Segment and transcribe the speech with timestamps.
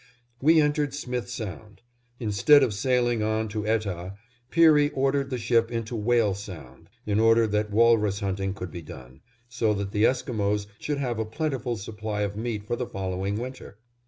[0.41, 1.83] We entered Smith Sound.
[2.19, 4.15] Instead of sailing on to Etah,
[4.49, 9.21] Peary ordered the ship into Whale Sound, in order that walrus hunting could be done,
[9.47, 13.77] so that the Esquimos should have a plentiful supply of meat for the following winter.